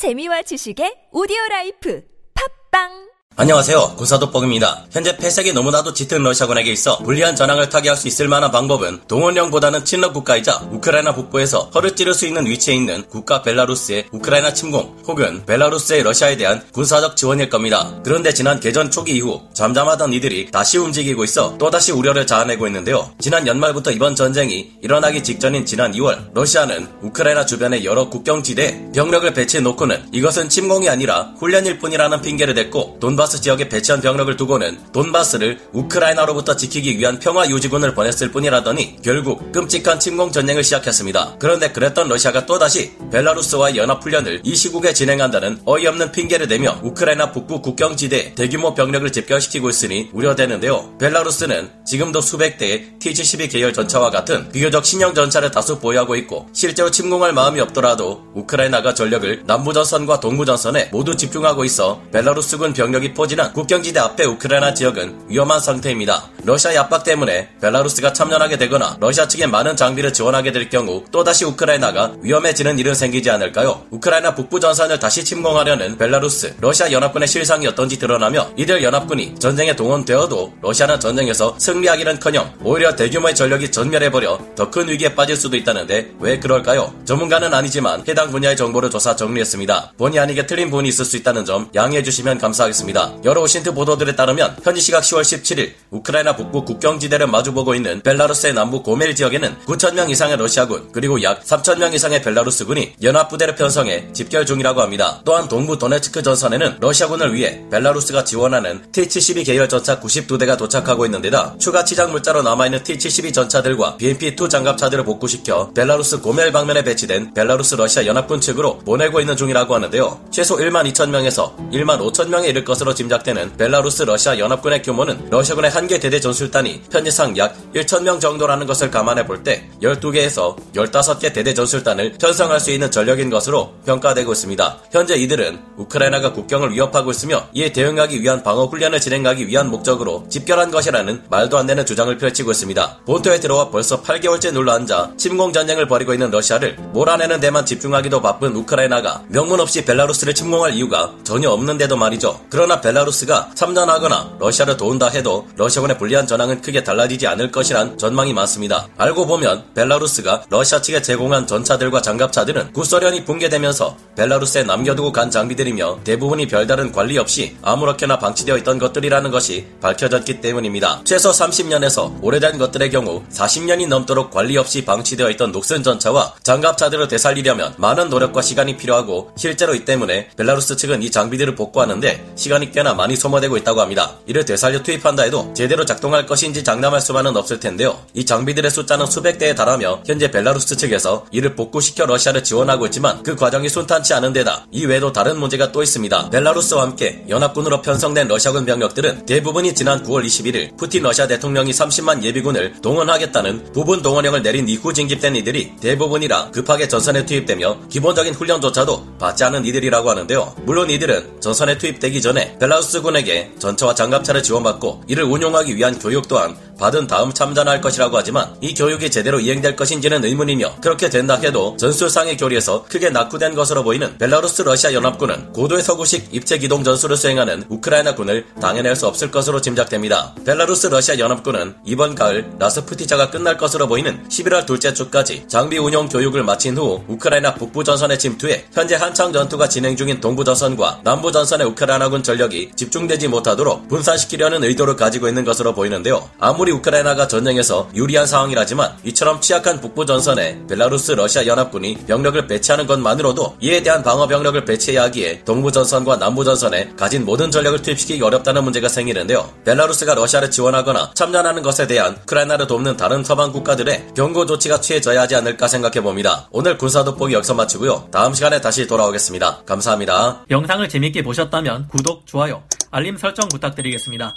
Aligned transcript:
재미와 0.00 0.40
지식의 0.48 1.12
오디오 1.12 1.36
라이프. 1.50 2.00
팟빵 2.32 3.09
안녕하세요. 3.40 3.94
군사도법입니다. 3.96 4.84
현재 4.90 5.16
패색이 5.16 5.54
너무나도 5.54 5.94
짙은 5.94 6.22
러시아군에게 6.22 6.72
있어 6.72 6.98
불리한 6.98 7.36
전황을 7.36 7.70
타개할 7.70 7.96
수 7.96 8.06
있을 8.06 8.28
만한 8.28 8.50
방법은 8.50 9.00
동원령보다는 9.08 9.86
친러 9.86 10.12
국가이자 10.12 10.68
우크라이나 10.70 11.14
북부에서 11.14 11.70
허를 11.74 11.96
찌를 11.96 12.12
수 12.12 12.26
있는 12.26 12.44
위치에 12.44 12.74
있는 12.74 13.02
국가 13.08 13.40
벨라루스의 13.40 14.08
우크라이나 14.12 14.52
침공 14.52 14.94
혹은 15.08 15.42
벨라루스의 15.46 16.02
러시아에 16.02 16.36
대한 16.36 16.62
군사적 16.74 17.16
지원일 17.16 17.48
겁니다. 17.48 17.90
그런데 18.04 18.34
지난 18.34 18.60
개전 18.60 18.90
초기 18.90 19.16
이후 19.16 19.40
잠잠하던 19.54 20.12
이들이 20.12 20.50
다시 20.50 20.76
움직이고 20.76 21.24
있어 21.24 21.56
또다시 21.56 21.92
우려를 21.92 22.26
자아내고 22.26 22.66
있는데요. 22.66 23.10
지난 23.20 23.46
연말부터 23.46 23.90
이번 23.90 24.16
전쟁이 24.16 24.72
일어나기 24.82 25.22
직전인 25.22 25.64
지난 25.64 25.92
2월 25.92 26.34
러시아는 26.34 26.88
우크라이나 27.00 27.46
주변의 27.46 27.86
여러 27.86 28.10
국경지대에 28.10 28.90
병력을 28.94 29.32
배치해 29.32 29.62
놓고는 29.62 30.10
이것은 30.12 30.50
침공이 30.50 30.90
아니라 30.90 31.32
훈련일 31.38 31.78
뿐이라는 31.78 32.20
핑계를 32.20 32.52
댔고 32.52 32.98
돈바스 33.00 33.29
돈바스 33.30 33.40
지역에 33.42 33.68
배치한 33.68 34.00
병력을 34.00 34.34
두고는 34.36 34.92
돈바스를 34.92 35.60
우크라이나로부터 35.72 36.56
지키기 36.56 36.98
위한 36.98 37.20
평화 37.20 37.48
유지군을 37.48 37.94
보냈을 37.94 38.32
뿐이라더니 38.32 38.96
결국 39.02 39.52
끔찍한 39.52 40.00
침공 40.00 40.32
전쟁을 40.32 40.64
시작했습니다. 40.64 41.36
그런데 41.38 41.70
그랬던 41.70 42.08
러시아가 42.08 42.44
또다시 42.44 42.92
벨라루스와의 43.12 43.76
연합훈련을 43.76 44.40
이 44.42 44.56
시국에 44.56 44.92
진행한다는 44.92 45.60
어이없는 45.64 46.10
핑계를 46.10 46.48
대며 46.48 46.80
우크라이나 46.82 47.30
북부 47.30 47.62
국경지대에 47.62 48.34
대규모 48.34 48.74
병력을 48.74 49.10
집결시키고 49.12 49.70
있으니 49.70 50.10
우려되는데요. 50.12 50.96
벨라루스는 50.98 51.70
지금도 51.86 52.20
수백 52.20 52.58
대의 52.58 52.94
T-72 52.98 53.52
계열 53.52 53.72
전차와 53.72 54.10
같은 54.10 54.50
비교적 54.50 54.84
신형 54.84 55.14
전차를 55.14 55.52
다수 55.52 55.78
보유하고 55.78 56.16
있고 56.16 56.48
실제로 56.52 56.90
침공할 56.90 57.32
마음이 57.32 57.60
없더라도 57.60 58.24
우크라이나가 58.34 58.94
전력을 58.94 59.44
남부전선과 59.46 60.18
동부전선에 60.18 60.88
모두 60.90 61.16
집중하고 61.16 61.64
있어 61.64 62.02
벨라루스군 62.12 62.72
병력이 62.72 63.09
포진한 63.14 63.52
국경지대 63.52 64.00
앞에 64.00 64.24
우크라이나 64.24 64.72
지역은 64.74 65.26
위험한 65.28 65.60
상태입니다. 65.60 66.24
러시아의 66.44 66.78
압박 66.78 67.04
때문에 67.04 67.50
벨라루스가 67.60 68.12
참전하게 68.12 68.56
되거나 68.58 68.96
러시아 69.00 69.28
측에 69.28 69.46
많은 69.46 69.76
장비를 69.76 70.12
지원하게 70.12 70.52
될 70.52 70.70
경우 70.70 71.04
또다시 71.12 71.44
우크라이나가 71.44 72.12
위험해지는 72.22 72.78
일은 72.78 72.94
생기지 72.94 73.30
않을까요? 73.30 73.82
우크라이나 73.90 74.34
북부 74.34 74.58
전선을 74.58 74.98
다시 74.98 75.24
침공하려는 75.24 75.98
벨라루스, 75.98 76.54
러시아 76.60 76.90
연합군의 76.90 77.28
실상이 77.28 77.66
어떤지 77.66 77.98
드러나며 77.98 78.50
이들 78.56 78.82
연합군이 78.82 79.34
전쟁에 79.38 79.76
동원되어도 79.76 80.54
러시아는 80.62 80.98
전쟁에서 81.00 81.56
승리하기는커녕 81.58 82.54
오히려 82.64 82.96
대규모의 82.96 83.34
전력이 83.34 83.70
전멸해버려 83.70 84.38
더 84.56 84.70
큰 84.70 84.88
위기에 84.88 85.14
빠질 85.14 85.36
수도 85.36 85.56
있다는데 85.56 86.12
왜 86.20 86.38
그럴까요? 86.38 86.94
전문가는 87.04 87.52
아니지만 87.52 88.04
해당 88.08 88.30
분야의 88.30 88.56
정보를 88.56 88.88
조사 88.88 89.16
정리했습니다. 89.16 89.94
본의 89.98 90.20
아니게 90.20 90.46
틀린 90.46 90.70
부분이 90.70 90.88
있을 90.88 91.04
수 91.04 91.16
있다는 91.16 91.44
점 91.44 91.68
양해해 91.74 92.02
주시면 92.02 92.38
감사하겠습니다. 92.38 92.99
여러 93.24 93.42
OSINT 93.42 93.74
보도들에 93.74 94.16
따르면 94.16 94.56
현지 94.62 94.80
시각 94.80 95.02
10월 95.02 95.22
17일 95.22 95.72
우크라이나 95.90 96.36
북부 96.36 96.64
국경지대를 96.64 97.26
마주보고 97.26 97.74
있는 97.74 98.00
벨라루스의 98.02 98.54
남부 98.54 98.82
고멜 98.82 99.14
지역에는 99.14 99.56
9천명 99.66 100.10
이상의 100.10 100.36
러시아군 100.36 100.90
그리고 100.92 101.22
약 101.22 101.42
3천명 101.44 101.94
이상의 101.94 102.22
벨라루스군이 102.22 102.94
연합부대를 103.02 103.56
편성해 103.56 104.12
집결 104.12 104.46
중이라고 104.46 104.80
합니다. 104.80 105.20
또한 105.24 105.48
동부 105.48 105.78
도네츠크 105.78 106.22
전선에는 106.22 106.78
러시아군을 106.80 107.34
위해 107.34 107.62
벨라루스가 107.70 108.24
지원하는 108.24 108.80
T-72 108.92 109.46
계열 109.46 109.68
전차 109.68 110.00
92대가 110.00 110.56
도착하고 110.56 111.04
있는 111.04 111.22
데다 111.22 111.54
추가 111.58 111.84
치장 111.84 112.12
물자로 112.12 112.42
남아있는 112.42 112.82
T-72 112.82 113.32
전차들과 113.34 113.96
BMP-2 113.98 114.48
장갑차들을 114.50 115.04
복구시켜 115.04 115.72
벨라루스 115.74 116.20
고멜 116.20 116.52
방면에 116.52 116.82
배치된 116.84 117.34
벨라루스 117.34 117.74
러시아 117.76 118.06
연합군 118.06 118.40
측으로 118.40 118.78
보내고 118.78 119.20
있는 119.20 119.36
중이라고 119.36 119.74
하는데요. 119.74 120.20
최소 120.30 120.56
1만 120.56 120.90
2천 120.92 121.10
명에서 121.10 121.56
1만 121.72 122.00
5천 122.00 122.28
명에 122.28 122.48
이를 122.48 122.64
것으로 122.64 122.89
짐작되는 122.94 123.56
벨라루스 123.56 124.02
러시아 124.04 124.38
연합군의 124.38 124.82
규모는 124.82 125.28
러시아군의 125.30 125.70
한 125.70 125.90
개 125.90 125.98
대대 125.98 126.20
전술단이 126.20 126.82
편제상 126.92 127.36
약 127.36 127.56
1,000명 127.74 128.20
정도라는 128.20 128.66
것을 128.66 128.90
감안해 128.90 129.26
볼 129.26 129.42
때 129.42 129.68
12개에서 129.82 130.54
15개 130.74 131.32
대대 131.32 131.52
전술단을 131.54 132.12
편성할 132.20 132.60
수 132.60 132.70
있는 132.70 132.90
전력인 132.90 133.28
것으로 133.30 133.72
평가되고 133.86 134.30
있습니다. 134.32 134.78
현재 134.92 135.16
이들은 135.16 135.58
우크라이나가 135.78 136.32
국경을 136.32 136.72
위협하고 136.72 137.10
있으며 137.10 137.48
이에 137.54 137.72
대응하기 137.72 138.20
위한 138.22 138.42
방어 138.42 138.66
훈련을 138.66 139.00
진행하기 139.00 139.48
위한 139.48 139.68
목적으로 139.70 140.24
집결한 140.28 140.70
것이라는 140.70 141.22
말도 141.28 141.58
안 141.58 141.66
되는 141.66 141.84
주장을 141.84 142.16
펼치고 142.16 142.50
있습니다. 142.52 142.98
본토에 143.06 143.40
들어와 143.40 143.70
벌써 143.70 144.02
8개월째 144.02 144.52
눌러앉아 144.52 145.12
침공 145.16 145.52
전쟁을 145.52 145.88
벌이고 145.88 146.12
있는 146.12 146.30
러시아를 146.30 146.76
몰아내는 146.92 147.40
데만 147.40 147.66
집중하기도 147.66 148.20
바쁜 148.22 148.54
우크라이나가 148.54 149.22
명분 149.28 149.58
없이 149.60 149.84
벨라루스를 149.84 150.34
침공할 150.34 150.74
이유가 150.74 151.12
전혀 151.24 151.50
없는데도 151.50 151.96
말이죠. 151.96 152.40
그러나 152.50 152.79
벨라루스가 152.80 153.50
참전하거나 153.54 154.36
러시아를 154.38 154.76
도운다 154.76 155.08
해도 155.08 155.46
러시아군의 155.56 155.98
불리한 155.98 156.26
전황은 156.26 156.62
크게 156.62 156.84
달라지지 156.84 157.26
않을 157.26 157.50
것이란 157.50 157.98
전망이 157.98 158.32
많습니다. 158.32 158.88
알고 158.96 159.26
보면 159.26 159.64
벨라루스가 159.74 160.44
러시아 160.48 160.80
측에 160.80 161.02
제공한 161.02 161.46
전차들과 161.46 162.02
장갑차들은 162.02 162.72
구소련이 162.72 163.24
붕괴되면서 163.24 163.96
벨라루스에 164.16 164.64
남겨두고 164.64 165.12
간 165.12 165.30
장비들이며 165.30 166.00
대부분이 166.04 166.46
별다른 166.48 166.92
관리 166.92 167.18
없이 167.18 167.56
아무렇게나 167.62 168.18
방치되어 168.18 168.56
있던 168.58 168.78
것들이라는 168.78 169.30
것이 169.30 169.66
밝혀졌기 169.80 170.40
때문입니다. 170.40 171.02
최소 171.04 171.30
30년에서 171.30 172.22
오래된 172.22 172.58
것들의 172.58 172.90
경우 172.90 173.22
40년이 173.32 173.88
넘도록 173.88 174.30
관리 174.30 174.56
없이 174.56 174.84
방치되어 174.84 175.30
있던 175.30 175.52
녹슨 175.52 175.82
전차와 175.82 176.34
장갑차들을 176.42 177.08
되살리려면 177.08 177.74
많은 177.76 178.08
노력과 178.10 178.42
시간이 178.42 178.76
필요하고 178.76 179.32
실제로 179.36 179.74
이 179.74 179.84
때문에 179.84 180.30
벨라루스 180.36 180.76
측은 180.76 181.02
이 181.02 181.10
장비들을 181.10 181.54
복구하는데 181.54 182.32
시간이 182.36 182.69
꽤나 182.70 182.94
많이 182.94 183.16
소모되고 183.16 183.56
있다고 183.58 183.80
합니다. 183.80 184.16
이를 184.26 184.44
되살려 184.44 184.82
투입한다 184.82 185.24
해도 185.24 185.52
제대로 185.54 185.84
작동할 185.84 186.26
것인지 186.26 186.64
장담할 186.64 187.00
수만은 187.00 187.36
없을 187.36 187.60
텐데요. 187.60 187.98
이 188.14 188.24
장비들의 188.24 188.70
숫자는 188.70 189.06
수백 189.06 189.38
대에 189.38 189.54
달하며 189.54 190.02
현재 190.06 190.30
벨라루스 190.30 190.76
측에서 190.76 191.26
이를 191.30 191.54
복구시켜 191.54 192.06
러시아를 192.06 192.44
지원하고 192.44 192.86
있지만 192.86 193.22
그 193.22 193.36
과정이 193.36 193.68
순탄치 193.68 194.14
않은 194.14 194.32
데다 194.32 194.66
이 194.70 194.86
외에도 194.86 195.12
다른 195.12 195.38
문제가 195.38 195.72
또 195.72 195.82
있습니다. 195.82 196.30
벨라루스와 196.30 196.82
함께 196.82 197.24
연합군으로 197.28 197.82
편성된 197.82 198.28
러시아군 198.28 198.64
병력들은 198.64 199.26
대부분이 199.26 199.74
지난 199.74 200.02
9월 200.02 200.24
21일 200.24 200.76
푸틴 200.76 201.02
러시아 201.02 201.26
대통령이 201.26 201.72
30만 201.72 202.22
예비군을 202.22 202.80
동원하겠다는 202.82 203.72
부분 203.72 204.02
동원령을 204.02 204.42
내린 204.42 204.68
이후 204.68 204.92
징집된 204.92 205.36
이들이 205.36 205.76
대부분이라 205.80 206.50
급하게 206.50 206.88
전선에 206.88 207.26
투입되며 207.26 207.88
기본적인 207.88 208.34
훈련조차도 208.34 209.18
받지 209.18 209.44
않은 209.44 209.64
이들이라고 209.64 210.10
하는데요. 210.10 210.54
물론 210.64 210.90
이들은 210.90 211.40
전선에 211.40 211.78
투입되기 211.78 212.22
전에 212.22 212.56
벨라루스군에게 212.60 213.52
전차와 213.58 213.94
장갑차를 213.94 214.42
지원받고 214.42 215.04
이를 215.08 215.24
운용하기 215.24 215.74
위한 215.76 215.98
교육 215.98 216.28
또한 216.28 216.54
받은 216.80 217.06
다음 217.06 217.32
참전할 217.32 217.80
것이라고 217.82 218.16
하지만 218.16 218.56
이 218.62 218.74
교육이 218.74 219.10
제대로 219.10 219.38
이행될 219.38 219.76
것인지는 219.76 220.24
의문이며 220.24 220.76
그렇게 220.80 221.10
된다 221.10 221.34
해도 221.36 221.76
전술상의 221.78 222.38
교리에서 222.38 222.84
크게 222.88 223.10
낙후된 223.10 223.54
것으로 223.54 223.84
보이는 223.84 224.16
벨라루스 224.16 224.62
러시아 224.62 224.94
연합군은 224.94 225.52
고도의 225.52 225.82
서구식 225.82 226.28
입체 226.32 226.56
기동 226.58 226.82
전술을 226.82 227.16
수행하는 227.16 227.64
우크라이나 227.68 228.14
군을 228.14 228.46
당해낼 228.60 228.96
수 228.96 229.06
없을 229.06 229.30
것으로 229.30 229.60
짐작됩니다. 229.60 230.34
벨라루스 230.46 230.86
러시아 230.86 231.18
연합군은 231.18 231.76
이번 231.84 232.14
가을 232.14 232.50
라스푸티자가 232.58 233.30
끝날 233.30 233.58
것으로 233.58 233.86
보이는 233.86 234.26
11월 234.28 234.64
둘째 234.64 234.94
주까지 234.94 235.44
장비 235.48 235.76
운용 235.78 236.08
교육을 236.08 236.42
마친 236.42 236.78
후 236.78 237.04
우크라이나 237.08 237.54
북부 237.54 237.84
전선에 237.84 238.16
침투해 238.16 238.64
현재 238.72 238.94
한창 238.96 239.32
전투가 239.32 239.68
진행 239.68 239.96
중인 239.96 240.20
동부 240.20 240.44
전선과 240.44 241.00
남부 241.04 241.30
전선의 241.30 241.66
우크라이나군 241.68 242.22
전력이 242.22 242.70
집중되지 242.74 243.28
못하도록 243.28 243.88
분산시키려는 243.88 244.64
의도를 244.64 244.96
가지고 244.96 245.28
있는 245.28 245.44
것으로 245.44 245.74
보이는데요. 245.74 246.30
아무리 246.70 246.72
우크라이나가 246.72 247.26
전쟁에서 247.26 247.90
유리한 247.94 248.26
상황이라지만 248.26 248.98
이처럼 249.04 249.40
취약한 249.40 249.80
북부 249.80 250.06
전선에 250.06 250.66
벨라루스 250.68 251.12
러시아 251.12 251.44
연합군이 251.46 252.06
병력을 252.06 252.46
배치하는 252.46 252.86
것만으로도 252.86 253.56
이에 253.60 253.82
대한 253.82 254.02
방어 254.02 254.26
병력을 254.26 254.64
배치해야 254.64 255.04
하기에 255.04 255.44
동부 255.44 255.72
전선과 255.72 256.16
남부 256.16 256.44
전선에 256.44 256.92
가진 256.96 257.24
모든 257.24 257.50
전력을 257.50 257.82
투입시키기 257.82 258.22
어렵다는 258.22 258.62
문제가 258.64 258.88
생기는데요. 258.88 259.50
벨라루스가 259.64 260.14
러시아를 260.14 260.50
지원하거나 260.50 261.12
참전하는 261.14 261.62
것에 261.62 261.86
대한 261.86 262.16
우크라이나를 262.22 262.66
돕는 262.66 262.96
다른 262.96 263.24
서방 263.24 263.52
국가들의 263.52 264.10
경고 264.14 264.46
조치가 264.46 264.80
취해져야 264.80 265.22
하지 265.22 265.34
않을까 265.34 265.66
생각해 265.66 266.00
봅니다. 266.00 266.48
오늘 266.52 266.78
군사 266.78 267.04
돋보기 267.04 267.34
여기서 267.34 267.54
마치고요. 267.54 268.08
다음 268.12 268.32
시간에 268.32 268.60
다시 268.60 268.86
돌아오겠습니다. 268.86 269.62
감사합니다. 269.66 270.44
영상을 270.50 270.88
재밌게 270.88 271.22
보셨다면 271.22 271.88
구독, 271.88 272.26
좋아요, 272.26 272.62
알림 272.90 273.16
설정 273.16 273.48
부탁드리겠습니다. 273.48 274.36